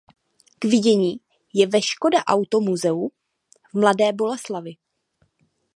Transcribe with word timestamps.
K 0.59 0.65
vidění 0.65 1.19
je 1.53 1.67
ve 1.67 1.81
Škoda 1.81 2.23
Auto 2.23 2.59
Muzeu 2.59 3.11
v 3.73 3.73
Mladé 3.79 4.13
Boleslavi. 4.13 4.71